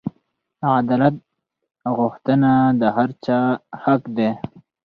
عدالت 0.77 1.15
غوښتنه 1.97 2.51
د 2.81 2.83
هر 2.95 3.09
چا 3.25 3.39
حق 3.83 4.01
دی. 4.17 4.29